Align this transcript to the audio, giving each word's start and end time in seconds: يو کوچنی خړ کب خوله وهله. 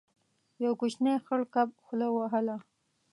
يو 0.63 0.71
کوچنی 0.79 1.13
خړ 1.25 1.41
کب 1.53 1.69
خوله 1.83 2.07
وهله. 2.11 2.55